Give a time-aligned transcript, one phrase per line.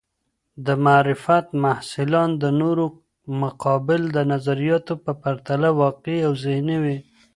[0.65, 2.85] د معرفت محصلان د نورو
[3.43, 6.97] مقابل د نظریاتو په پرتله واقعي او ذهني وي.